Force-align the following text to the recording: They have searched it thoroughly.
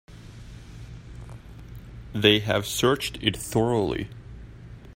They 2.11 2.39
have 2.39 2.65
searched 2.65 3.19
it 3.21 3.37
thoroughly. 3.37 4.07